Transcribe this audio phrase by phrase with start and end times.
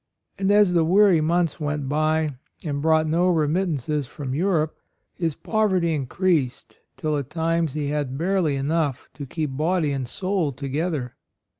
[0.39, 4.75] And as the weary months went by and brought no remittances from Europe,
[5.13, 5.57] his AND MOTHER.
[5.67, 10.53] 107 poverty increased till at times he had barely enough to keep body and soul
[10.53, 11.13] together.